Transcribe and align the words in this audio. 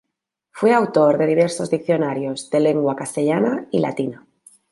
Fue 0.49 0.73
autor 0.73 1.19
de 1.19 1.27
diversos 1.27 1.69
diccionarios 1.69 2.49
de 2.49 2.59
lengua 2.59 2.95
castellana 2.95 3.67
y 3.69 3.81
latina. 3.81 4.25